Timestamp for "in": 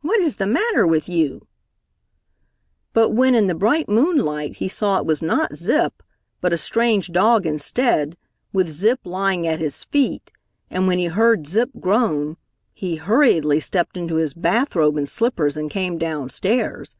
3.36-3.46